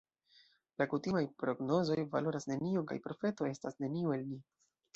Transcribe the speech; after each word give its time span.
La 0.81 0.87
kutimaj 0.93 1.21
prognozoj 1.43 1.99
valoras 2.15 2.49
nenion, 2.55 2.89
kaj 2.93 2.99
profeto 3.07 3.51
estas 3.53 3.81
neniu 3.87 4.19
el 4.21 4.29
ni. 4.35 4.43